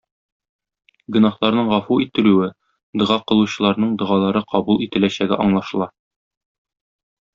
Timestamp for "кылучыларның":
3.33-3.91